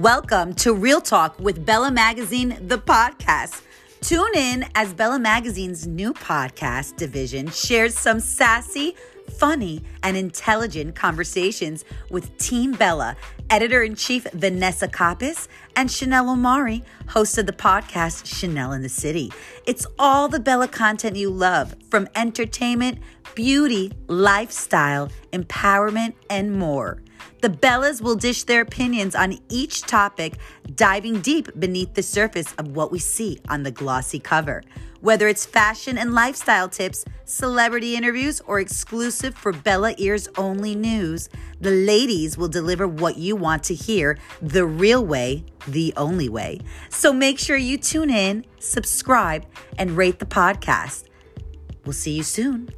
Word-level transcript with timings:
Welcome 0.00 0.54
to 0.54 0.72
Real 0.72 1.02
Talk 1.02 1.38
with 1.38 1.66
Bella 1.66 1.90
Magazine, 1.90 2.56
the 2.66 2.78
podcast. 2.78 3.60
Tune 4.00 4.34
in 4.34 4.64
as 4.74 4.94
Bella 4.94 5.18
Magazine's 5.18 5.86
new 5.86 6.14
podcast 6.14 6.96
division 6.96 7.50
shares 7.50 7.98
some 7.98 8.18
sassy, 8.18 8.96
funny, 9.36 9.84
and 10.02 10.16
intelligent 10.16 10.94
conversations 10.94 11.84
with 12.10 12.34
Team 12.38 12.72
Bella, 12.72 13.14
editor 13.50 13.82
in 13.82 13.94
chief 13.94 14.26
Vanessa 14.32 14.88
Coppes, 14.88 15.48
and 15.76 15.90
Chanel 15.90 16.30
Omari, 16.30 16.82
host 17.08 17.36
of 17.36 17.44
the 17.44 17.52
podcast 17.52 18.24
Chanel 18.24 18.72
in 18.72 18.80
the 18.80 18.88
City. 18.88 19.30
It's 19.66 19.86
all 19.98 20.28
the 20.28 20.40
Bella 20.40 20.68
content 20.68 21.16
you 21.16 21.28
love 21.28 21.74
from 21.90 22.08
entertainment, 22.14 23.00
beauty, 23.34 23.92
lifestyle, 24.06 25.10
empowerment, 25.34 26.14
and 26.30 26.58
more. 26.58 27.02
The 27.40 27.48
Bellas 27.48 28.02
will 28.02 28.16
dish 28.16 28.44
their 28.44 28.60
opinions 28.60 29.14
on 29.14 29.38
each 29.48 29.82
topic, 29.82 30.34
diving 30.74 31.22
deep 31.22 31.48
beneath 31.58 31.94
the 31.94 32.02
surface 32.02 32.52
of 32.58 32.76
what 32.76 32.92
we 32.92 32.98
see 32.98 33.38
on 33.48 33.62
the 33.62 33.70
glossy 33.70 34.20
cover. 34.20 34.62
Whether 35.00 35.28
it's 35.28 35.46
fashion 35.46 35.96
and 35.96 36.12
lifestyle 36.12 36.68
tips, 36.68 37.06
celebrity 37.24 37.96
interviews, 37.96 38.42
or 38.42 38.60
exclusive 38.60 39.34
for 39.34 39.52
Bella 39.52 39.94
Ears 39.96 40.28
only 40.36 40.74
news, 40.74 41.30
the 41.62 41.70
ladies 41.70 42.36
will 42.36 42.48
deliver 42.48 42.86
what 42.86 43.16
you 43.16 43.36
want 43.36 43.62
to 43.64 43.74
hear 43.74 44.18
the 44.42 44.66
real 44.66 45.02
way, 45.02 45.44
the 45.66 45.94
only 45.96 46.28
way. 46.28 46.60
So 46.90 47.10
make 47.10 47.38
sure 47.38 47.56
you 47.56 47.78
tune 47.78 48.10
in, 48.10 48.44
subscribe, 48.58 49.46
and 49.78 49.96
rate 49.96 50.18
the 50.18 50.26
podcast. 50.26 51.04
We'll 51.86 51.94
see 51.94 52.16
you 52.16 52.22
soon. 52.22 52.68